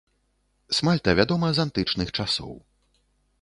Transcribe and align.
Смальта 0.77 1.13
вядома 1.19 1.47
з 1.59 1.67
антычных 1.67 2.07
часоў. 2.17 2.53